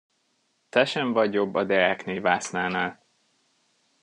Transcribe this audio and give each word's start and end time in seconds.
Te 0.69 0.85
sem 0.85 1.13
vagy 1.13 1.33
jobb 1.33 1.55
a 1.55 1.63
Deákné 1.63 2.19
vásznánál. 2.19 3.05